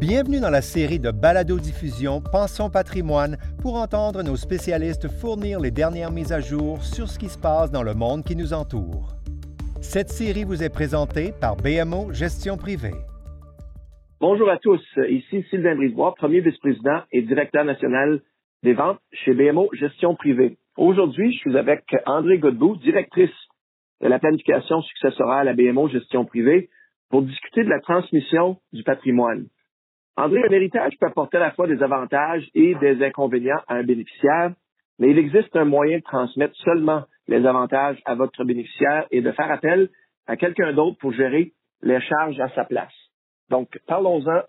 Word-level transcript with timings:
Bienvenue 0.00 0.40
dans 0.40 0.48
la 0.48 0.62
série 0.62 0.98
de 0.98 1.10
balado-diffusion 1.10 2.22
Pensons 2.32 2.70
patrimoine 2.70 3.36
pour 3.60 3.74
entendre 3.74 4.22
nos 4.22 4.34
spécialistes 4.34 5.08
fournir 5.20 5.60
les 5.60 5.70
dernières 5.70 6.10
mises 6.10 6.32
à 6.32 6.40
jour 6.40 6.82
sur 6.82 7.06
ce 7.06 7.18
qui 7.18 7.28
se 7.28 7.38
passe 7.38 7.70
dans 7.70 7.82
le 7.82 7.92
monde 7.92 8.24
qui 8.24 8.34
nous 8.34 8.54
entoure. 8.54 9.12
Cette 9.82 10.08
série 10.08 10.44
vous 10.44 10.62
est 10.62 10.72
présentée 10.72 11.32
par 11.38 11.56
BMO 11.56 12.14
Gestion 12.14 12.56
Privée. 12.56 12.96
Bonjour 14.22 14.48
à 14.48 14.56
tous, 14.56 14.80
ici 15.10 15.44
Sylvain 15.50 15.76
Brisebois, 15.76 16.14
premier 16.14 16.40
vice-président 16.40 17.02
et 17.12 17.20
directeur 17.20 17.66
national 17.66 18.22
des 18.62 18.72
ventes 18.72 19.00
chez 19.12 19.34
BMO 19.34 19.68
Gestion 19.74 20.14
Privée. 20.14 20.56
Aujourd'hui, 20.78 21.34
je 21.34 21.38
suis 21.40 21.58
avec 21.58 21.84
André 22.06 22.38
Godbout, 22.38 22.76
directrice 22.76 23.36
de 24.00 24.08
la 24.08 24.18
planification 24.18 24.80
successorale 24.80 25.46
à 25.46 25.52
BMO 25.52 25.88
Gestion 25.88 26.24
Privée, 26.24 26.70
pour 27.10 27.20
discuter 27.20 27.64
de 27.64 27.68
la 27.68 27.80
transmission 27.80 28.56
du 28.72 28.82
patrimoine. 28.82 29.44
André, 30.16 30.42
un 30.48 30.52
héritage 30.52 30.92
peut 30.98 31.06
apporter 31.06 31.36
à 31.38 31.40
la 31.40 31.50
fois 31.52 31.66
des 31.66 31.82
avantages 31.82 32.48
et 32.54 32.74
des 32.74 33.02
inconvénients 33.02 33.62
à 33.68 33.76
un 33.76 33.84
bénéficiaire, 33.84 34.52
mais 34.98 35.10
il 35.10 35.18
existe 35.18 35.54
un 35.56 35.64
moyen 35.64 35.98
de 35.98 36.02
transmettre 36.02 36.54
seulement 36.56 37.04
les 37.26 37.46
avantages 37.46 38.00
à 38.04 38.14
votre 38.14 38.44
bénéficiaire 38.44 39.06
et 39.10 39.22
de 39.22 39.32
faire 39.32 39.50
appel 39.50 39.88
à 40.26 40.36
quelqu'un 40.36 40.72
d'autre 40.72 40.98
pour 40.98 41.12
gérer 41.12 41.52
les 41.82 42.00
charges 42.00 42.38
à 42.40 42.48
sa 42.50 42.64
place. 42.64 42.92
Donc, 43.48 43.78
parlons-en 43.86 44.42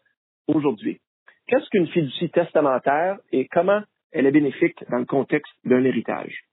aujourd'hui. 0.47 0.99
Qu'est-ce 1.47 1.69
qu'une 1.69 1.87
fiducie 1.87 2.29
testamentaire 2.29 3.17
et 3.31 3.47
comment 3.47 3.81
elle 4.11 4.25
est 4.25 4.31
bénéfique 4.31 4.83
dans 4.89 4.99
le 4.99 5.05
contexte 5.05 5.53
d'un 5.63 5.83
héritage? 5.83 6.43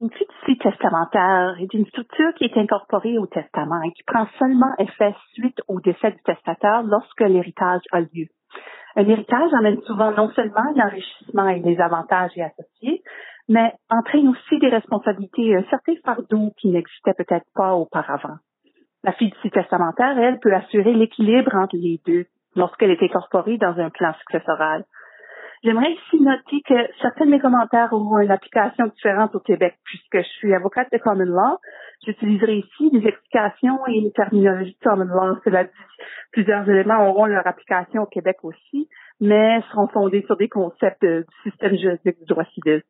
Une 0.00 0.10
fiducie 0.10 0.58
testamentaire 0.58 1.56
est 1.60 1.72
une 1.72 1.86
structure 1.86 2.34
qui 2.34 2.44
est 2.44 2.56
incorporée 2.56 3.16
au 3.18 3.26
testament 3.26 3.80
et 3.82 3.92
qui 3.92 4.02
prend 4.02 4.26
seulement 4.38 4.74
effet 4.78 5.14
suite 5.34 5.60
au 5.68 5.80
décès 5.80 6.10
du 6.10 6.22
testateur 6.24 6.82
lorsque 6.82 7.20
l'héritage 7.20 7.82
a 7.92 8.00
lieu. 8.00 8.26
Un 8.96 9.08
héritage 9.08 9.52
amène 9.54 9.80
souvent 9.82 10.10
non 10.12 10.30
seulement 10.30 10.72
l'enrichissement 10.76 11.48
et 11.48 11.60
les 11.60 11.80
avantages 11.80 12.32
y 12.36 12.42
associés, 12.42 13.02
mais 13.48 13.72
entraîne 13.88 14.28
aussi 14.28 14.58
des 14.58 14.68
responsabilités 14.68 15.46
et 15.46 15.56
un 15.56 15.64
certain 15.64 15.94
fardeau 16.04 16.52
qui 16.58 16.68
n'existait 16.68 17.14
peut-être 17.14 17.46
pas 17.54 17.74
auparavant. 17.74 18.38
La 19.04 19.12
fiducie 19.12 19.50
testamentaire, 19.50 20.18
elle, 20.18 20.40
peut 20.40 20.54
assurer 20.54 20.94
l'équilibre 20.94 21.54
entre 21.54 21.76
les 21.76 22.00
deux 22.06 22.26
lorsqu'elle 22.56 22.90
est 22.90 23.02
incorporée 23.02 23.58
dans 23.58 23.78
un 23.78 23.90
plan 23.90 24.12
successoral. 24.14 24.84
J'aimerais 25.64 25.92
ici 25.92 26.20
noter 26.20 26.60
que 26.60 26.74
certains 27.00 27.24
de 27.24 27.30
mes 27.30 27.40
commentaires 27.40 27.90
auront 27.94 28.18
une 28.18 28.30
application 28.30 28.84
différente 28.88 29.34
au 29.34 29.40
Québec. 29.40 29.74
Puisque 29.84 30.18
je 30.18 30.32
suis 30.36 30.54
avocate 30.54 30.92
de 30.92 30.98
common 30.98 31.24
law, 31.24 31.56
j'utiliserai 32.04 32.58
ici 32.58 32.90
des 32.90 33.08
explications 33.08 33.78
et 33.88 33.94
une 33.94 34.12
terminologie 34.12 34.76
de 34.78 34.84
common 34.86 35.06
law. 35.06 35.38
Cela 35.42 35.64
dit, 35.64 35.70
plusieurs 36.32 36.68
éléments 36.68 37.08
auront 37.08 37.24
leur 37.24 37.46
application 37.46 38.02
au 38.02 38.06
Québec 38.06 38.36
aussi, 38.42 38.90
mais 39.22 39.62
seront 39.70 39.88
fondés 39.88 40.22
sur 40.26 40.36
des 40.36 40.50
concepts 40.50 41.02
du 41.02 41.24
système 41.44 41.78
juridique 41.78 42.18
du 42.18 42.26
droit 42.26 42.44
civil. 42.52 42.82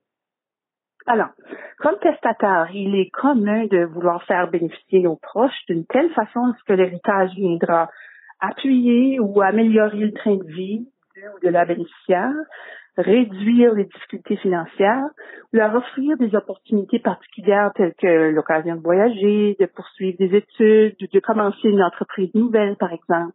Alors, 1.07 1.31
comme 1.79 1.99
testateur, 2.01 2.67
il 2.75 2.97
est 2.97 3.11
commun 3.11 3.67
de 3.67 3.85
vouloir 3.85 4.25
faire 4.25 4.51
bénéficier 4.51 4.99
nos 4.99 5.15
proches 5.15 5.65
d'une 5.69 5.87
telle 5.87 6.11
façon 6.11 6.53
que 6.67 6.73
l'héritage 6.73 7.31
viendra 7.37 7.89
appuyer 8.41 9.21
ou 9.21 9.43
améliorer 9.43 9.99
le 9.99 10.13
train 10.13 10.37
de 10.37 10.53
vie 10.53 10.89
ou 11.17 11.47
de 11.47 11.49
la 11.49 11.65
bénéficiaire, 11.65 12.33
réduire 12.97 13.75
les 13.75 13.85
difficultés 13.85 14.37
financières, 14.37 15.07
ou 15.53 15.57
leur 15.57 15.75
offrir 15.75 16.17
des 16.17 16.35
opportunités 16.35 16.99
particulières 16.99 17.71
telles 17.75 17.95
que 17.95 18.31
l'occasion 18.31 18.77
de 18.77 18.81
voyager, 18.81 19.57
de 19.59 19.67
poursuivre 19.67 20.17
des 20.19 20.37
études, 20.37 20.97
de 20.99 21.21
commencer 21.21 21.69
une 21.69 21.83
entreprise 21.83 22.35
nouvelle, 22.35 22.77
par 22.77 22.93
exemple. 22.93 23.33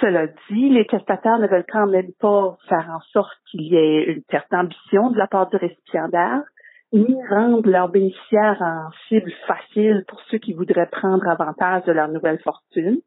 Cela 0.00 0.26
dit, 0.50 0.70
les 0.70 0.86
testataires 0.86 1.38
ne 1.38 1.46
veulent 1.46 1.66
quand 1.70 1.86
même 1.86 2.12
pas 2.18 2.56
faire 2.68 2.88
en 2.90 3.00
sorte 3.12 3.36
qu'il 3.50 3.62
y 3.62 3.76
ait 3.76 4.04
une 4.04 4.22
certaine 4.30 4.60
ambition 4.60 5.10
de 5.10 5.18
la 5.18 5.26
part 5.26 5.48
du 5.50 5.56
récipiendaire, 5.56 6.42
ni 6.92 7.16
rendre 7.28 7.68
leurs 7.68 7.88
bénéficiaires 7.88 8.60
en 8.60 8.90
cible 9.08 9.32
facile 9.46 10.04
pour 10.08 10.20
ceux 10.30 10.38
qui 10.38 10.54
voudraient 10.54 10.88
prendre 10.90 11.26
avantage 11.28 11.84
de 11.84 11.92
leur 11.92 12.08
nouvelle 12.08 12.40
fortune. 12.40 12.98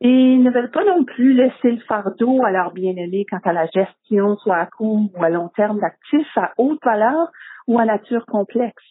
Et 0.00 0.08
ils 0.08 0.42
ne 0.42 0.50
veulent 0.50 0.70
pas 0.70 0.84
non 0.84 1.04
plus 1.04 1.32
laisser 1.32 1.70
le 1.70 1.80
fardeau 1.80 2.44
à 2.44 2.50
leurs 2.50 2.72
bien-aimés 2.72 3.24
quant 3.30 3.40
à 3.44 3.52
la 3.52 3.66
gestion, 3.66 4.36
soit 4.38 4.56
à 4.56 4.66
court 4.66 5.08
ou 5.14 5.22
à 5.22 5.30
long 5.30 5.48
terme, 5.48 5.80
d'actifs 5.80 6.36
à 6.36 6.52
haute 6.58 6.84
valeur 6.84 7.30
ou 7.66 7.78
à 7.78 7.84
nature 7.84 8.26
complexe. 8.26 8.82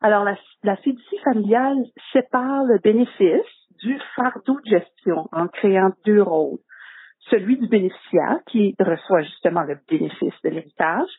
Alors, 0.00 0.24
la, 0.24 0.36
la 0.62 0.76
fiducie 0.76 1.18
familiale 1.24 1.78
sépare 2.12 2.64
le 2.64 2.78
bénéfice 2.78 3.66
du 3.82 3.98
fardeau 4.14 4.58
de 4.64 4.78
gestion 4.78 5.28
en 5.32 5.48
créant 5.48 5.92
deux 6.04 6.22
rôles. 6.22 6.58
Celui 7.30 7.58
du 7.58 7.66
bénéficiaire 7.66 8.38
qui 8.46 8.74
reçoit 8.78 9.22
justement 9.22 9.62
le 9.62 9.78
bénéfice 9.88 10.34
de 10.44 10.50
l'héritage 10.50 11.10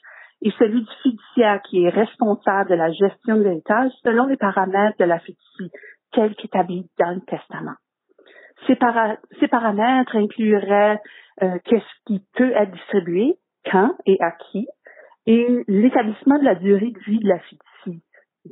et 0.41 0.51
celui 0.57 0.81
du 0.81 0.91
fiduciaire 1.03 1.61
qui 1.63 1.83
est 1.83 1.89
responsable 1.89 2.69
de 2.69 2.75
la 2.75 2.91
gestion 2.91 3.37
de 3.37 3.43
l'héritage 3.43 3.91
selon 4.03 4.25
les 4.25 4.37
paramètres 4.37 4.97
de 4.99 5.05
la 5.05 5.19
fiducie 5.19 5.71
tels 6.13 6.35
qu'établis 6.35 6.89
dans 6.97 7.15
le 7.15 7.21
testament. 7.21 7.75
Ces, 8.65 8.75
paramètres 8.75 10.15
incluraient 10.15 10.99
euh, 11.43 11.59
qu'est-ce 11.65 12.03
qui 12.05 12.23
peut 12.33 12.51
être 12.51 12.71
distribué, 12.71 13.37
quand 13.71 13.95
et 14.05 14.17
à 14.21 14.31
qui, 14.31 14.67
et 15.25 15.63
l'établissement 15.67 16.39
de 16.39 16.45
la 16.45 16.55
durée 16.55 16.91
de 16.91 16.99
vie 16.99 17.19
de 17.19 17.27
la 17.27 17.39
fiducie. 17.39 18.03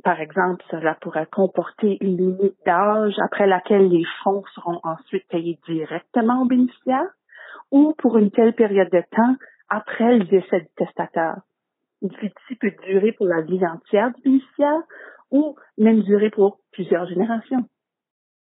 Par 0.04 0.20
exemple, 0.20 0.62
cela 0.70 0.94
pourrait 1.00 1.26
comporter 1.26 1.96
une 2.00 2.16
limite 2.16 2.56
d'âge 2.66 3.14
après 3.24 3.46
laquelle 3.46 3.88
les 3.88 4.04
fonds 4.22 4.44
seront 4.54 4.78
ensuite 4.84 5.26
payés 5.28 5.58
directement 5.66 6.42
aux 6.42 6.46
bénéficiaires 6.46 7.10
ou 7.70 7.94
pour 7.98 8.18
une 8.18 8.30
telle 8.30 8.54
période 8.54 8.90
de 8.90 9.02
temps 9.10 9.36
après 9.68 10.18
le 10.18 10.24
décès 10.24 10.60
du 10.60 10.68
testateur. 10.76 11.36
Une 12.02 12.12
fiducie 12.12 12.56
peut 12.60 12.72
durer 12.86 13.12
pour 13.12 13.26
la 13.26 13.40
vie 13.40 13.64
entière 13.66 14.12
du 14.12 14.22
bénéficiaire 14.22 14.82
ou 15.30 15.56
même 15.78 16.02
durer 16.02 16.30
pour 16.30 16.58
plusieurs 16.72 17.06
générations. 17.06 17.64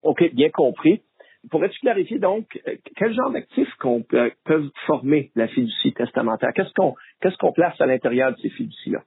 OK, 0.02 0.34
bien 0.34 0.50
compris. 0.50 1.04
Pourrais-tu 1.52 1.80
clarifier 1.80 2.20
donc 2.20 2.60
quel 2.96 3.14
genre 3.14 3.32
d'actifs 3.32 3.74
qu'on 3.76 4.04
peut, 4.04 4.32
peuvent 4.46 4.70
former 4.86 5.32
la 5.36 5.48
fiducie 5.48 5.94
testamentaire? 5.94 6.52
Qu'est-ce 6.54 7.38
qu'on 7.38 7.52
place 7.52 7.80
à 7.80 7.86
l'intérieur 7.86 8.32
de 8.32 8.38
ces 8.38 8.50
fiducies-là? 8.50 9.02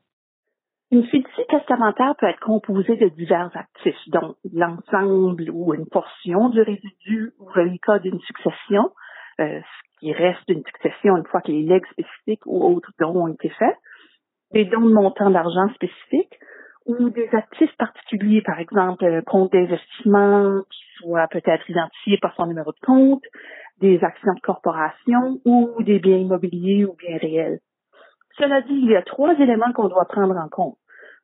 Une 0.90 1.04
fiducie 1.04 1.46
testamentaire 1.50 2.14
peut 2.18 2.26
être 2.26 2.40
composée 2.40 2.96
de 2.96 3.08
divers 3.08 3.50
actifs, 3.54 4.08
dont 4.08 4.36
l'ensemble 4.54 5.50
ou 5.50 5.74
une 5.74 5.86
portion 5.86 6.48
du 6.48 6.62
résidu 6.62 7.34
ou 7.38 7.44
reliquat 7.44 7.98
d'une 7.98 8.20
succession, 8.20 8.90
euh, 9.40 9.60
ce 9.60 10.00
qui 10.00 10.12
reste 10.14 10.48
d'une 10.48 10.64
succession 10.64 11.18
une 11.18 11.26
fois 11.26 11.42
que 11.42 11.52
les 11.52 11.62
legs 11.62 11.84
spécifiques 11.92 12.46
ou 12.46 12.64
autres 12.64 12.92
dons 12.98 13.24
ont 13.24 13.28
été 13.28 13.50
faits, 13.50 13.76
des 14.52 14.64
dons 14.64 14.80
de 14.80 14.94
montant 14.94 15.28
d'argent 15.28 15.68
spécifiques, 15.74 16.38
ou 16.88 17.10
des 17.10 17.28
actifs 17.32 17.76
particuliers, 17.76 18.42
par 18.42 18.58
exemple 18.58 19.04
un 19.04 19.22
compte 19.22 19.52
d'investissement 19.52 20.62
qui 20.70 20.80
soit 20.96 21.28
peut-être 21.28 21.68
identifié 21.70 22.18
par 22.18 22.34
son 22.34 22.46
numéro 22.46 22.72
de 22.72 22.80
compte, 22.84 23.22
des 23.80 24.02
actions 24.02 24.34
de 24.34 24.40
corporation 24.40 25.38
ou 25.44 25.82
des 25.82 26.00
biens 26.00 26.16
immobiliers 26.16 26.84
ou 26.84 26.96
biens 26.96 27.18
réels. 27.18 27.60
Cela 28.38 28.62
dit, 28.62 28.74
il 28.74 28.90
y 28.90 28.96
a 28.96 29.02
trois 29.02 29.34
éléments 29.34 29.72
qu'on 29.72 29.88
doit 29.88 30.06
prendre 30.06 30.36
en 30.36 30.48
compte. 30.48 30.78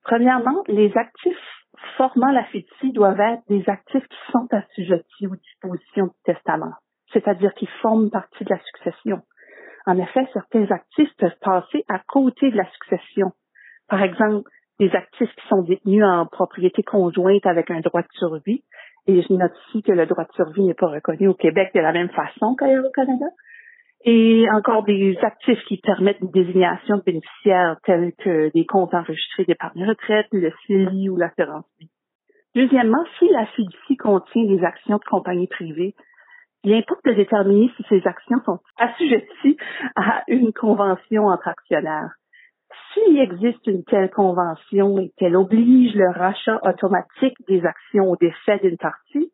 Premièrement, 0.05 0.63
les 0.69 0.93
actifs 0.97 1.65
formant 1.97 2.31
la 2.31 2.45
fiducie 2.45 2.93
doivent 2.93 3.21
être 3.21 3.43
des 3.49 3.65
actifs 3.69 4.07
qui 4.07 4.33
sont 4.33 4.47
assujettis 4.51 5.27
aux 5.27 5.37
dispositions 5.37 6.07
du 6.07 6.23
testament, 6.25 6.75
c'est-à-dire 7.13 7.55
qui 7.55 7.67
forment 7.81 8.11
partie 8.11 8.45
de 8.45 8.51
la 8.51 8.61
succession. 8.61 9.23
En 9.87 9.99
effet, 9.99 10.27
certains 10.33 10.71
actifs 10.71 11.11
peuvent 11.19 11.39
passer 11.41 11.85
à 11.89 12.01
côté 12.07 12.51
de 12.51 12.57
la 12.57 12.69
succession. 12.71 13.33
Par 13.89 14.03
exemple, 14.03 14.49
des 14.81 14.91
actifs 14.95 15.33
qui 15.35 15.49
sont 15.49 15.63
détenus 15.63 16.05
en 16.05 16.27
propriété 16.27 16.83
conjointe 16.83 17.47
avec 17.47 17.71
un 17.71 17.81
droit 17.81 18.03
de 18.03 18.09
survie. 18.13 18.65
Et 19.07 19.23
je 19.23 19.33
note 19.33 19.53
ici 19.69 19.83
que 19.83 19.93
le 19.93 20.07
droit 20.07 20.25
de 20.25 20.33
survie 20.33 20.63
n'est 20.63 20.75
pas 20.75 20.89
reconnu 20.89 21.29
au 21.29 21.35
Québec 21.35 21.71
de 21.75 21.81
la 21.81 21.93
même 21.93 22.09
façon 22.11 22.55
qu'ailleurs 22.57 22.85
au 22.87 22.91
Canada. 22.91 23.27
Et 24.07 24.47
encore 24.51 24.85
des 24.85 25.17
actifs 25.23 25.63
qui 25.67 25.79
permettent 25.79 26.21
une 26.21 26.31
désignation 26.31 26.99
de 26.99 27.03
bénéficiaires 27.03 27.77
tels 27.85 28.13
que 28.19 28.51
des 28.53 28.67
comptes 28.67 28.93
enregistrés 28.93 29.45
d'épargne 29.45 29.87
retraite, 29.87 30.27
le 30.33 30.53
CELI 30.67 31.09
ou 31.09 31.17
l'assurance 31.17 31.65
vie. 31.81 31.91
Deuxièmement, 32.55 33.05
si 33.19 33.29
la 33.31 33.47
fiducie 33.47 33.97
contient 33.97 34.45
des 34.45 34.63
actions 34.63 34.99
de 34.99 35.05
compagnie 35.05 35.49
privée, 35.49 35.95
il 36.65 36.75
importe 36.75 37.05
de 37.05 37.13
déterminer 37.13 37.71
si 37.77 37.85
ces 37.89 38.07
actions 38.07 38.41
sont 38.45 38.59
assujetties 38.79 39.57
à 39.97 40.23
une 40.29 40.53
convention 40.53 41.27
entre 41.27 41.49
actionnaires 41.49 42.15
s'il 42.95 43.19
existe 43.19 43.67
une 43.67 43.85
telle 43.85 44.11
convention 44.11 44.99
et 44.99 45.13
qu'elle 45.19 45.37
oblige 45.37 45.95
le 45.95 46.11
rachat 46.11 46.59
automatique 46.63 47.37
des 47.49 47.65
actions 47.67 48.11
au 48.11 48.17
décès 48.17 48.59
d'une 48.63 48.79
partie, 48.79 49.33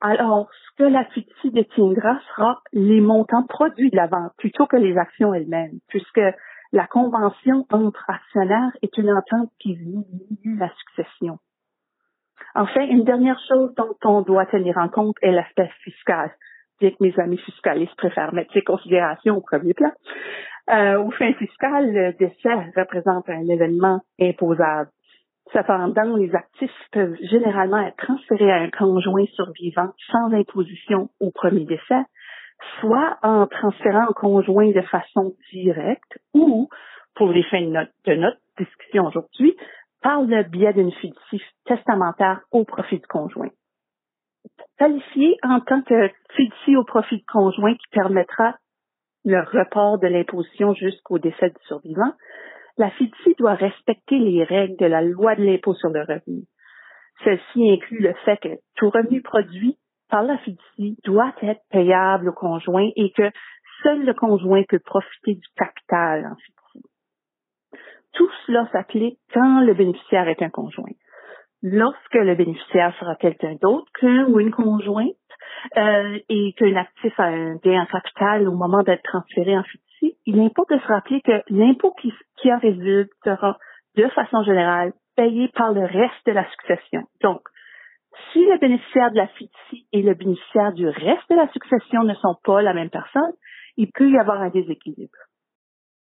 alors 0.00 0.50
ce 0.50 0.82
que 0.82 0.88
la 0.88 1.04
fiducie 1.06 1.50
détiendra 1.50 2.18
sera 2.28 2.60
les 2.72 3.00
montants 3.00 3.46
produits 3.46 3.90
de 3.90 3.96
la 3.96 4.06
vente 4.06 4.32
plutôt 4.36 4.66
que 4.66 4.76
les 4.76 4.96
actions 4.98 5.32
elles-mêmes, 5.32 5.78
puisque 5.88 6.20
la 6.72 6.86
convention 6.86 7.66
entre 7.70 8.04
actionnaires 8.08 8.76
est 8.82 8.96
une 8.98 9.10
entente 9.10 9.50
qui 9.60 9.74
vise 9.74 10.58
la 10.58 10.70
succession. 10.74 11.38
Enfin, 12.54 12.82
une 12.82 13.04
dernière 13.04 13.38
chose 13.48 13.74
dont 13.76 13.96
on 14.04 14.22
doit 14.22 14.46
tenir 14.46 14.76
en 14.78 14.88
compte 14.88 15.16
est 15.22 15.30
l'aspect 15.30 15.70
fiscal. 15.82 16.30
bien 16.80 16.90
que 16.90 16.96
mes 17.00 17.18
amis 17.18 17.38
fiscalistes 17.38 17.96
préfèrent 17.96 18.34
mettre 18.34 18.52
ces 18.52 18.62
considérations 18.62 19.36
au 19.36 19.40
premier 19.40 19.72
plan. 19.72 19.92
Euh, 20.68 20.98
aux 20.98 21.10
fins 21.12 21.32
fiscales, 21.34 21.92
le 21.92 22.12
décès 22.14 22.54
représente 22.76 23.28
un 23.28 23.46
événement 23.48 24.00
imposable. 24.20 24.90
Cependant, 25.52 26.16
les 26.16 26.34
actifs 26.34 26.88
peuvent 26.90 27.16
généralement 27.30 27.78
être 27.78 27.96
transférés 27.96 28.50
à 28.50 28.56
un 28.56 28.70
conjoint 28.70 29.26
survivant 29.34 29.92
sans 30.10 30.32
imposition 30.32 31.08
au 31.20 31.30
premier 31.30 31.64
décès, 31.64 32.02
soit 32.80 33.16
en 33.22 33.46
transférant 33.46 34.08
au 34.08 34.14
conjoint 34.14 34.70
de 34.72 34.80
façon 34.82 35.34
directe 35.52 36.18
ou, 36.34 36.68
pour 37.14 37.28
les 37.28 37.44
fins 37.44 37.60
de 37.60 38.14
notre, 38.14 38.38
discussion 38.58 39.06
aujourd'hui, 39.06 39.54
par 40.02 40.22
le 40.22 40.42
biais 40.44 40.72
d'une 40.72 40.92
fiducie 40.92 41.42
testamentaire 41.66 42.40
au 42.50 42.64
profit 42.64 42.98
du 42.98 43.06
conjoint. 43.06 43.50
Qualifié 44.78 45.36
en 45.42 45.60
tant 45.60 45.82
que 45.82 46.08
fiducie 46.34 46.76
au 46.76 46.84
profit 46.84 47.18
du 47.18 47.24
conjoint 47.26 47.74
qui 47.74 47.86
permettra 47.92 48.56
le 49.26 49.40
report 49.40 49.98
de 49.98 50.06
l'imposition 50.06 50.72
jusqu'au 50.74 51.18
décès 51.18 51.50
du 51.50 51.66
survivant, 51.66 52.12
la 52.78 52.90
fiducie 52.92 53.34
doit 53.38 53.54
respecter 53.54 54.18
les 54.18 54.44
règles 54.44 54.76
de 54.76 54.86
la 54.86 55.02
loi 55.02 55.34
de 55.34 55.42
l'impôt 55.42 55.74
sur 55.74 55.88
le 55.88 56.00
revenu. 56.02 56.44
Ceci 57.24 57.70
inclut 57.70 58.00
le 58.00 58.14
fait 58.24 58.36
que 58.36 58.48
tout 58.76 58.88
revenu 58.88 59.22
produit 59.22 59.78
par 60.08 60.22
la 60.22 60.38
fiducie 60.38 60.96
doit 61.04 61.34
être 61.42 61.62
payable 61.70 62.28
au 62.28 62.32
conjoint 62.32 62.88
et 62.94 63.10
que 63.16 63.28
seul 63.82 64.04
le 64.04 64.14
conjoint 64.14 64.62
peut 64.68 64.78
profiter 64.78 65.34
du 65.34 65.48
capital 65.56 66.26
en 66.26 66.36
fiducie. 66.36 66.88
Tout 68.12 68.30
cela 68.46 68.68
s'applique 68.70 69.18
quand 69.34 69.60
le 69.62 69.74
bénéficiaire 69.74 70.28
est 70.28 70.42
un 70.42 70.50
conjoint. 70.50 70.92
Lorsque 71.62 72.14
le 72.14 72.36
bénéficiaire 72.36 72.94
sera 73.00 73.16
quelqu'un 73.16 73.56
d'autre 73.60 73.90
qu'un 73.98 74.26
ou 74.26 74.38
une 74.38 74.52
conjointe 74.52 75.16
euh, 75.76 76.18
et 76.28 76.52
qu'un 76.54 76.76
actif 76.76 77.18
a 77.18 77.24
un 77.24 77.56
gain 77.56 77.82
en 77.82 77.86
capital 77.86 78.48
au 78.48 78.52
moment 78.52 78.82
d'être 78.82 79.02
transféré 79.02 79.56
en 79.56 79.62
fiducie, 79.62 80.16
il 80.26 80.40
importe 80.40 80.70
de 80.70 80.78
se 80.78 80.86
rappeler 80.86 81.20
que 81.22 81.42
l'impôt 81.48 81.92
qui, 82.00 82.12
qui 82.36 82.52
en 82.52 82.58
résulte 82.58 83.10
sera 83.24 83.58
de 83.96 84.08
façon 84.08 84.42
générale 84.42 84.92
payé 85.16 85.48
par 85.48 85.72
le 85.72 85.84
reste 85.84 86.26
de 86.26 86.32
la 86.32 86.48
succession. 86.50 87.02
Donc, 87.22 87.40
si 88.32 88.40
le 88.44 88.58
bénéficiaire 88.58 89.10
de 89.10 89.16
la 89.16 89.26
fiducie 89.28 89.86
et 89.92 90.02
le 90.02 90.14
bénéficiaire 90.14 90.72
du 90.72 90.86
reste 90.86 91.28
de 91.30 91.36
la 91.36 91.48
succession 91.52 92.04
ne 92.04 92.14
sont 92.14 92.36
pas 92.44 92.62
la 92.62 92.74
même 92.74 92.90
personne, 92.90 93.32
il 93.76 93.90
peut 93.92 94.10
y 94.10 94.18
avoir 94.18 94.40
un 94.40 94.50
déséquilibre. 94.50 95.16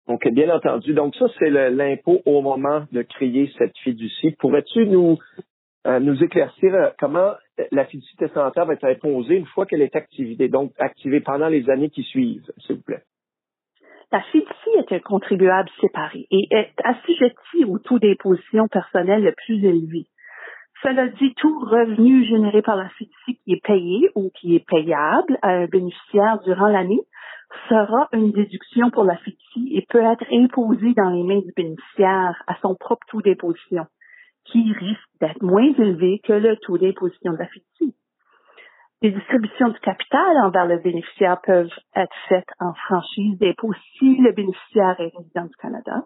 OK, 0.06 0.28
bien 0.32 0.54
entendu. 0.54 0.92
Donc 0.92 1.14
ça, 1.16 1.26
c'est 1.38 1.48
l'impôt 1.48 2.20
au 2.26 2.42
moment 2.42 2.84
de 2.92 3.02
créer 3.02 3.50
cette 3.56 3.76
fiducie. 3.78 4.32
Pourrais-tu 4.32 4.86
nous, 4.86 5.18
euh, 5.86 6.00
nous 6.00 6.22
éclaircir 6.22 6.74
euh, 6.74 6.90
comment 6.98 7.32
la 7.70 7.84
fiducie 7.84 8.16
testamentaire 8.16 8.66
va 8.66 8.74
être 8.74 8.84
imposée 8.84 9.36
une 9.36 9.46
fois 9.46 9.66
qu'elle 9.66 9.82
est 9.82 9.96
activée, 9.96 10.48
donc 10.48 10.72
activée 10.78 11.20
pendant 11.20 11.48
les 11.48 11.68
années 11.70 11.90
qui 11.90 12.02
suivent, 12.02 12.50
s'il 12.58 12.76
vous 12.76 12.82
plaît? 12.82 13.02
La 14.12 14.22
fiducie 14.22 14.70
est 14.78 14.92
un 14.92 15.00
contribuable 15.00 15.68
séparé 15.80 16.26
et 16.30 16.48
est 16.50 16.72
assujetti 16.84 17.64
au 17.66 17.78
taux 17.78 17.98
d'imposition 17.98 18.68
personnelle 18.68 19.24
le 19.24 19.32
plus 19.32 19.64
élevé. 19.64 20.06
Cela 20.82 21.08
dit, 21.08 21.34
tout 21.34 21.58
revenu 21.60 22.24
généré 22.24 22.62
par 22.62 22.76
la 22.76 22.88
fiducie 22.90 23.40
qui 23.44 23.52
est 23.52 23.64
payé 23.64 24.10
ou 24.14 24.30
qui 24.38 24.54
est 24.54 24.66
payable 24.66 25.38
à 25.42 25.50
un 25.50 25.66
bénéficiaire 25.66 26.38
durant 26.44 26.68
l'année 26.68 27.00
sera 27.68 28.08
une 28.12 28.32
déduction 28.32 28.90
pour 28.90 29.04
la 29.04 29.16
fiducie 29.16 29.70
et 29.72 29.86
peut 29.88 30.02
être 30.02 30.24
imposé 30.30 30.92
dans 30.94 31.10
les 31.10 31.22
mains 31.22 31.40
du 31.40 31.52
bénéficiaire 31.56 32.42
à 32.46 32.56
son 32.60 32.74
propre 32.74 33.06
taux 33.10 33.22
d'imposition, 33.22 33.86
qui 34.44 34.72
risque 34.72 35.08
d'être 35.20 35.42
moins 35.42 35.72
élevé 35.78 36.20
que 36.24 36.32
le 36.32 36.56
taux 36.58 36.78
d'imposition 36.78 37.32
de 37.32 37.38
la. 37.38 37.48
Les 39.02 39.10
distributions 39.10 39.68
du 39.68 39.78
capital 39.80 40.38
envers 40.44 40.66
le 40.66 40.78
bénéficiaire 40.78 41.38
peuvent 41.42 41.68
être 41.94 42.16
faites 42.28 42.48
en 42.58 42.72
franchise 42.72 43.38
d'impôt 43.38 43.72
si 43.98 44.16
le 44.16 44.32
bénéficiaire 44.32 44.98
est 44.98 45.12
résident 45.14 45.44
du 45.44 45.56
Canada. 45.56 46.04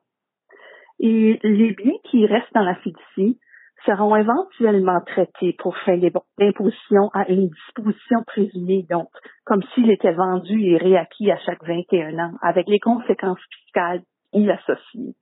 Et 0.98 1.38
les 1.44 1.74
biens 1.74 1.98
qui 2.10 2.26
restent 2.26 2.52
dans 2.54 2.64
la 2.64 2.74
fiducie 2.76 3.38
seront 3.86 4.16
éventuellement 4.16 5.00
traités 5.02 5.54
pour 5.58 5.76
fin 5.78 5.96
d'imposition 5.96 7.08
à 7.14 7.28
une 7.28 7.48
disposition 7.48 8.24
présumée, 8.26 8.84
donc 8.90 9.08
comme 9.44 9.62
s'il 9.74 9.90
était 9.90 10.12
vendu 10.12 10.60
et 10.64 10.76
réacquis 10.76 11.30
à 11.30 11.38
chaque 11.38 11.64
21 11.64 12.18
ans, 12.18 12.34
avec 12.42 12.66
les 12.68 12.80
conséquences 12.80 13.38
fiscales 13.60 14.02
y 14.32 14.50
associées, 14.50 15.14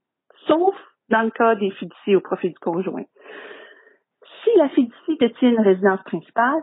sauf 0.46 0.74
dans 1.08 1.22
le 1.22 1.30
cas 1.30 1.54
des 1.54 1.70
fiducies 1.70 2.16
au 2.16 2.20
profit 2.20 2.50
du 2.50 2.58
conjoint. 2.58 3.04
Si 4.42 4.50
la 4.58 4.68
fiducie 4.68 5.16
détient 5.18 5.50
une 5.50 5.60
résidence 5.60 6.02
principale, 6.04 6.62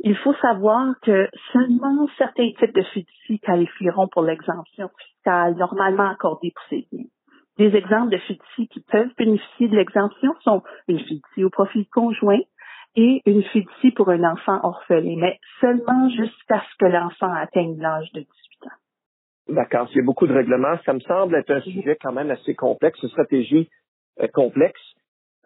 il 0.00 0.16
faut 0.16 0.34
savoir 0.34 0.94
que 1.02 1.28
seulement 1.52 2.08
certains 2.16 2.50
types 2.58 2.74
de 2.74 2.82
fiducies 2.82 3.40
qualifieront 3.40 4.08
pour 4.08 4.22
l'exemption 4.22 4.90
fiscale 4.98 5.56
normalement 5.56 6.08
accordée 6.08 6.52
pour 6.54 6.64
ces 6.70 6.86
biens. 6.92 7.06
Des 7.58 7.74
exemples 7.76 8.10
de 8.10 8.18
fiducies 8.18 8.68
qui 8.68 8.80
peuvent 8.80 9.10
bénéficier 9.18 9.68
de 9.68 9.76
l'exemption 9.76 10.32
sont 10.42 10.62
une 10.86 11.00
fiducie 11.00 11.42
au 11.42 11.50
profit 11.50 11.86
conjoint 11.86 12.38
et 12.94 13.22
une 13.26 13.42
fiducie 13.42 13.90
pour 13.90 14.08
un 14.10 14.22
enfant 14.22 14.60
orphelin, 14.62 15.16
mais 15.18 15.38
seulement 15.60 16.08
jusqu'à 16.10 16.62
ce 16.70 16.76
que 16.78 16.86
l'enfant 16.86 17.32
atteigne 17.32 17.76
l'âge 17.80 18.10
de 18.12 18.20
18 18.20 18.28
ans. 18.66 19.54
D'accord. 19.54 19.88
Il 19.90 19.96
y 19.96 20.00
a 20.00 20.04
beaucoup 20.04 20.26
de 20.26 20.32
règlements. 20.32 20.78
Ça 20.84 20.92
me 20.92 21.00
semble 21.00 21.34
être 21.34 21.50
un 21.50 21.60
sujet 21.62 21.96
quand 22.00 22.12
même 22.12 22.30
assez 22.30 22.54
complexe, 22.54 23.02
une 23.02 23.08
stratégie 23.08 23.68
complexe. 24.32 24.80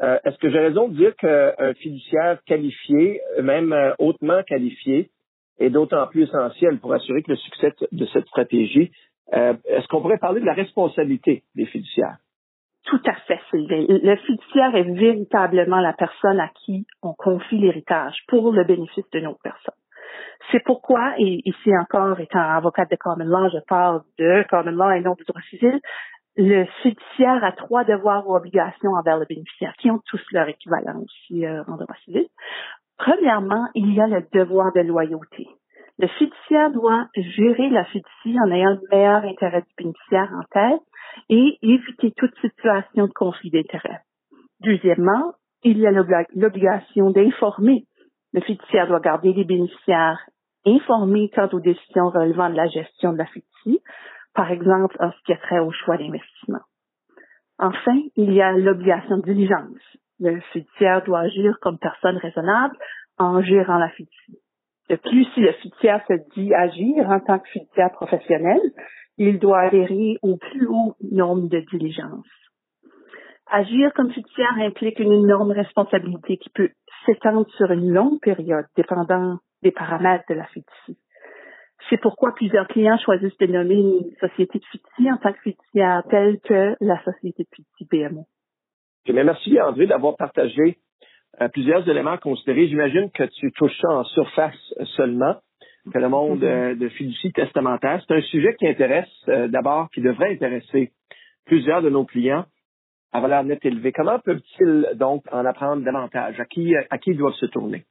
Euh, 0.03 0.19
est-ce 0.25 0.39
que 0.39 0.51
j'ai 0.51 0.59
raison 0.59 0.89
de 0.89 0.95
dire 0.95 1.15
qu'un 1.17 1.75
fiduciaire 1.75 2.43
qualifié, 2.45 3.21
même 3.41 3.73
euh, 3.73 3.93
hautement 3.99 4.43
qualifié, 4.43 5.11
est 5.59 5.71
d'autant 5.71 6.07
plus 6.09 6.25
essentiel 6.25 6.79
pour 6.79 6.93
assurer 6.93 7.23
que 7.23 7.31
le 7.31 7.37
succès 7.37 7.73
de 7.93 8.07
cette 8.07 8.27
stratégie? 8.27 8.91
Euh, 9.35 9.55
est-ce 9.67 9.87
qu'on 9.89 10.01
pourrait 10.01 10.19
parler 10.19 10.41
de 10.41 10.47
la 10.47 10.55
responsabilité 10.55 11.45
des 11.55 11.67
fiduciaires? 11.67 12.17
Tout 12.85 13.01
à 13.07 13.15
fait, 13.27 13.39
Sylvain. 13.51 13.87
Le 13.89 14.17
fiduciaire 14.17 14.75
est 14.75 14.91
véritablement 14.93 15.81
la 15.81 15.93
personne 15.93 16.41
à 16.41 16.49
qui 16.49 16.85
on 17.03 17.15
confie 17.15 17.59
l'héritage 17.59 18.17
pour 18.27 18.53
le 18.53 18.65
bénéfice 18.65 19.09
de 19.13 19.21
nos 19.21 19.35
personnes. 19.35 19.75
C'est 20.51 20.63
pourquoi, 20.65 21.15
et 21.19 21.41
ici 21.45 21.71
encore, 21.79 22.19
étant 22.19 22.41
avocate 22.41 22.91
de 22.91 22.97
common 22.97 23.25
law, 23.25 23.49
je 23.53 23.61
parle 23.69 24.03
de 24.19 24.45
common 24.51 24.73
law 24.73 24.91
et 24.91 25.01
non 25.01 25.15
du 25.15 25.23
droit 25.25 25.41
civil, 25.49 25.81
le 26.37 26.65
fiduciaire 26.83 27.45
a 27.45 27.53
trois 27.53 27.85
devoirs 27.85 28.29
ou 28.29 28.35
obligations 28.35 28.93
envers 28.93 29.19
le 29.19 29.27
bénéficiaire, 29.27 29.75
qui 29.79 29.91
ont 29.91 30.01
tous 30.07 30.23
leur 30.33 30.49
équivalent 30.49 31.01
aussi 31.03 31.45
euh, 31.45 31.63
en 31.69 31.77
droit 31.77 31.97
civil. 32.05 32.27
Premièrement, 32.99 33.67
il 33.75 33.93
y 33.93 34.01
a 34.01 34.07
le 34.07 34.25
devoir 34.33 34.73
de 34.73 34.81
loyauté. 34.81 35.49
Le 35.99 36.09
fiduciaire 36.09 36.71
doit 36.71 37.07
gérer 37.15 37.69
la 37.71 37.85
fiducie 37.85 38.37
en 38.45 38.51
ayant 38.51 38.71
le 38.71 38.81
meilleur 38.91 39.25
intérêt 39.25 39.63
du 39.63 39.75
bénéficiaire 39.77 40.31
en 40.33 40.43
tête 40.51 40.83
et 41.29 41.59
éviter 41.63 42.13
toute 42.17 42.35
situation 42.41 43.07
de 43.07 43.13
conflit 43.13 43.51
d'intérêt. 43.51 44.01
Deuxièmement, 44.61 45.35
il 45.65 45.79
y 45.79 45.87
a 45.87 45.91
l'obligation 45.91 47.11
d'informer. 47.11 47.85
Le 48.33 48.41
fiduciaire 48.41 48.89
doit 48.89 49.01
garder 49.01 49.33
les 49.33 49.45
bénéficiaires 49.45 50.19
informés 50.65 51.31
quant 51.35 51.49
aux 51.53 51.61
décisions 51.61 52.09
relevant 52.09 52.49
de 52.49 52.55
la 52.55 52.69
gestion 52.69 53.13
de 53.13 53.19
la 53.19 53.27
fiducie, 53.27 53.83
par 54.35 54.51
exemple 54.51 54.97
en 55.01 55.11
ce 55.11 55.23
qui 55.25 55.33
a 55.33 55.37
trait 55.37 55.59
au 55.59 55.71
choix 55.71 55.97
d'investissement. 55.97 56.61
Enfin, 57.59 57.97
il 58.17 58.33
y 58.33 58.43
a 58.43 58.53
l'obligation 58.53 59.19
de 59.19 59.23
diligence. 59.23 59.97
Le 60.19 60.41
fiduciaire 60.53 61.05
doit 61.05 61.21
agir 61.21 61.57
comme 61.61 61.79
personne 61.79 62.17
raisonnable 62.17 62.77
en 63.19 63.41
gérant 63.43 63.79
la 63.79 63.89
fiducie. 63.91 64.39
De 64.89 64.97
plus, 64.97 65.25
si 65.35 65.41
le 65.41 65.53
fiduciaire 65.53 66.05
se 66.09 66.15
dit 66.35 66.53
agir 66.55 67.09
en 67.09 67.21
tant 67.21 67.39
que 67.39 67.49
fiduciaire 67.49 67.93
professionnel, 67.93 68.61
il 69.19 69.39
doit 69.39 69.61
adhérer 69.61 70.19
au 70.23 70.37
plus 70.37 70.67
haut 70.67 70.97
nombre 71.11 71.49
de 71.49 71.61
diligence. 71.71 72.27
Agir 73.51 73.93
comme 73.95 74.11
fiduciaire 74.11 74.57
implique 74.61 74.99
une 74.99 75.13
énorme 75.13 75.53
responsabilité 75.53 76.39
qui 76.39 76.51
peut 76.51 76.71
s'étendre 77.05 77.47
sur 77.57 77.71
une 77.71 77.93
longue 77.93 78.21
période, 78.21 78.65
dépendant 78.77 79.39
des 79.63 79.73
paramètres 79.73 80.25
de 80.29 80.35
la 80.35 80.47
fiducie. 80.47 80.99
C'est 81.93 82.01
pourquoi 82.01 82.33
plusieurs 82.35 82.67
clients 82.69 82.97
choisissent 83.05 83.37
de 83.37 83.49
nommer 83.49 83.75
une 83.75 84.17
société 84.19 84.59
de 84.59 84.65
fiducie 84.65 85.13
en 85.13 85.19
tant 85.19 85.31
que 85.31 85.41
fiduciaire, 85.41 86.03
telle 86.09 86.41
que 86.41 86.75
la 86.81 86.99
société 87.05 87.43
de 87.43 87.49
fiducie 87.55 87.87
BMO. 88.11 88.25
Merci 89.13 89.61
André 89.61 89.87
d'avoir 89.87 90.17
partagé 90.17 90.79
euh, 91.43 91.49
plusieurs 91.49 91.87
éléments 91.87 92.13
à 92.13 92.17
considérer. 92.17 92.67
J'imagine 92.69 93.11
que 93.11 93.25
tu 93.25 93.53
touches 93.53 93.79
ça 93.79 93.91
en 93.91 94.05
surface 94.05 94.75
seulement, 94.97 95.35
que 95.93 95.99
le 95.99 96.09
monde 96.09 96.43
mm-hmm. 96.43 96.73
euh, 96.73 96.75
de 96.77 96.89
fiducie 96.89 97.31
testamentaire, 97.31 98.03
c'est 98.09 98.15
un 98.15 98.23
sujet 98.23 98.55
qui 98.59 98.67
intéresse 98.67 99.13
euh, 99.29 99.49
d'abord, 99.49 99.91
qui 99.91 100.01
devrait 100.01 100.33
intéresser 100.33 100.93
plusieurs 101.45 101.83
de 101.83 101.91
nos 101.91 102.07
clients 102.07 102.47
à 103.13 103.21
valeur 103.21 103.45
nette 103.45 103.67
élevée. 103.67 103.93
Comment 103.93 104.19
peuvent-ils 104.19 104.93
donc 104.95 105.25
en 105.31 105.45
apprendre 105.45 105.85
davantage? 105.85 106.41
À 106.41 106.47
qui, 106.47 106.75
à 106.75 106.97
qui 106.97 107.15
doivent 107.15 107.35
se 107.35 107.47
tourner? 107.47 107.85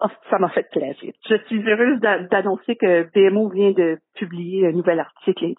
Oh, 0.00 0.08
ça 0.28 0.38
m'a 0.38 0.48
fait 0.48 0.68
plaisir. 0.70 1.12
Je 1.28 1.36
suis 1.46 1.62
heureuse 1.70 2.00
d'annoncer 2.00 2.74
que 2.74 3.04
BMO 3.14 3.48
vient 3.48 3.70
de 3.70 3.98
publier 4.14 4.66
un 4.66 4.72
nouvel 4.72 4.98
article 4.98 5.54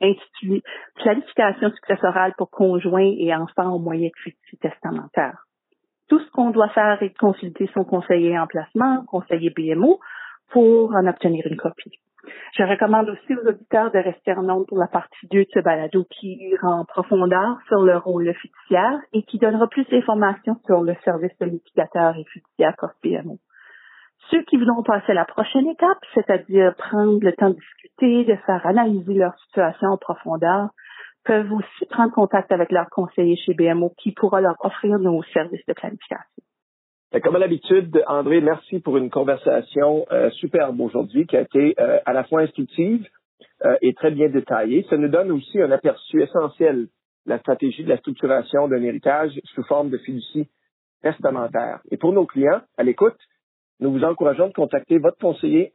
intitulé 0.00 0.62
Planification 0.94 1.70
successorale 1.70 2.34
pour 2.38 2.50
conjoints 2.50 3.12
et 3.18 3.34
enfants 3.34 3.74
au 3.74 3.80
moyen 3.80 4.08
de 4.08 4.22
fiducie 4.22 4.58
testamentaire. 4.58 5.44
Tout 6.08 6.20
ce 6.20 6.30
qu'on 6.30 6.50
doit 6.50 6.68
faire 6.68 7.02
est 7.02 7.08
de 7.08 7.18
consulter 7.18 7.68
son 7.74 7.84
conseiller 7.84 8.38
en 8.38 8.46
placement, 8.46 9.04
conseiller 9.06 9.50
BMO, 9.50 9.98
pour 10.50 10.92
en 10.94 11.06
obtenir 11.06 11.46
une 11.46 11.56
copie. 11.56 11.98
Je 12.56 12.62
recommande 12.62 13.08
aussi 13.08 13.34
aux 13.34 13.48
auditeurs 13.48 13.90
de 13.90 13.98
rester 13.98 14.32
en 14.34 14.42
nombre 14.42 14.66
pour 14.66 14.78
la 14.78 14.88
partie 14.88 15.26
2 15.30 15.38
de 15.38 15.46
ce 15.52 15.60
balado 15.60 16.04
qui 16.10 16.34
ira 16.50 16.68
en 16.68 16.84
profondeur 16.84 17.58
sur 17.66 17.80
le 17.80 17.96
rôle 17.96 18.32
fiduciaire 18.34 19.00
et 19.12 19.22
qui 19.22 19.38
donnera 19.38 19.66
plus 19.68 19.88
d'informations 19.88 20.56
sur 20.66 20.82
le 20.82 20.94
service 21.04 21.36
de 21.40 21.46
litigateur 21.46 22.16
et 22.16 22.24
fiduciaire 22.24 22.76
COFPMO. 22.76 23.38
Ceux 24.30 24.42
qui 24.44 24.56
voudront 24.56 24.82
passer 24.82 25.10
à 25.10 25.14
la 25.14 25.24
prochaine 25.24 25.66
étape, 25.68 25.98
c'est-à-dire 26.14 26.74
prendre 26.76 27.18
le 27.20 27.32
temps 27.32 27.50
de 27.50 27.56
discuter, 27.56 28.24
de 28.24 28.36
faire 28.46 28.64
analyser 28.64 29.14
leur 29.14 29.36
situation 29.46 29.88
en 29.88 29.96
profondeur, 29.96 30.68
peuvent 31.24 31.52
aussi 31.52 31.86
prendre 31.90 32.12
contact 32.12 32.52
avec 32.52 32.70
leur 32.70 32.88
conseiller 32.90 33.36
chez 33.36 33.54
BMO 33.54 33.92
qui 33.98 34.12
pourra 34.12 34.40
leur 34.40 34.54
offrir 34.60 34.98
nos 34.98 35.22
services 35.34 35.64
de 35.66 35.72
planification. 35.72 36.42
Ben, 37.12 37.20
comme 37.20 37.34
à 37.34 37.40
l'habitude, 37.40 38.02
André, 38.06 38.40
merci 38.40 38.78
pour 38.78 38.96
une 38.96 39.10
conversation 39.10 40.06
euh, 40.12 40.30
superbe 40.30 40.80
aujourd'hui 40.80 41.26
qui 41.26 41.36
a 41.36 41.40
été 41.40 41.74
euh, 41.80 41.98
à 42.06 42.12
la 42.12 42.22
fois 42.22 42.42
instructive 42.42 43.04
euh, 43.64 43.76
et 43.82 43.94
très 43.94 44.12
bien 44.12 44.28
détaillée. 44.28 44.86
Ça 44.88 44.96
nous 44.96 45.08
donne 45.08 45.32
aussi 45.32 45.60
un 45.60 45.72
aperçu 45.72 46.22
essentiel 46.22 46.86
de 47.26 47.30
la 47.30 47.40
stratégie 47.40 47.82
de 47.82 47.88
la 47.88 47.98
structuration 47.98 48.68
d'un 48.68 48.82
héritage 48.82 49.32
sous 49.54 49.64
forme 49.64 49.90
de 49.90 49.98
fiducie 49.98 50.48
testamentaire. 51.02 51.80
Et 51.90 51.96
pour 51.96 52.12
nos 52.12 52.26
clients, 52.26 52.60
à 52.78 52.84
l'écoute, 52.84 53.18
nous 53.80 53.92
vous 53.92 54.04
encourageons 54.04 54.48
de 54.48 54.52
contacter 54.52 54.98
votre 54.98 55.18
conseiller 55.18 55.72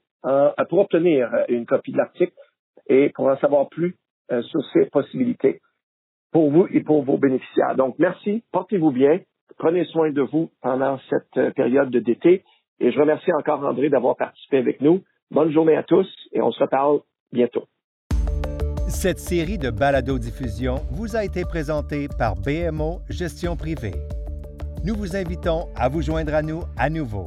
pour 0.70 0.80
obtenir 0.80 1.30
une 1.50 1.66
copie 1.66 1.92
de 1.92 1.98
l'article 1.98 2.34
et 2.88 3.10
pour 3.10 3.28
en 3.28 3.38
savoir 3.38 3.70
plus 3.70 3.96
sur 4.30 4.64
ces 4.74 4.86
possibilités 4.86 5.62
pour 6.32 6.50
vous 6.50 6.68
et 6.72 6.82
pour 6.82 7.04
vos 7.04 7.18
bénéficiaires. 7.18 7.76
Donc, 7.76 7.96
merci, 8.00 8.44
portez-vous 8.52 8.92
bien 8.92 9.20
Prenez 9.58 9.86
soin 9.86 10.12
de 10.12 10.22
vous 10.22 10.52
pendant 10.62 11.00
cette 11.10 11.38
euh, 11.38 11.52
période 11.52 11.90
de 11.90 12.00
d'été. 12.00 12.44
Et 12.80 12.92
je 12.92 13.00
remercie 13.00 13.32
encore 13.34 13.64
André 13.64 13.90
d'avoir 13.90 14.18
participé 14.18 14.58
avec 14.58 14.82
nous. 14.82 15.02
Bonne 15.32 15.52
journée 15.52 15.76
à 15.76 15.84
tous 15.84 16.08
et 16.34 16.42
on 16.42 16.52
se 16.52 16.60
reparle 16.62 17.00
bientôt. 17.32 17.64
Cette 18.88 19.20
série 19.20 19.58
de 19.58 19.70
balado-diffusion 19.70 20.76
vous 20.92 21.16
a 21.16 21.24
été 21.24 21.44
présentée 21.44 22.08
par 22.20 22.36
BMO 22.36 23.00
Gestion 23.10 23.56
Privée. 23.56 23.96
Nous 24.84 24.94
vous 24.94 25.16
invitons 25.16 25.68
à 25.76 25.90
vous 25.90 26.02
joindre 26.02 26.34
à 26.36 26.42
nous 26.42 26.62
à 26.78 26.90
nouveau. 26.90 27.26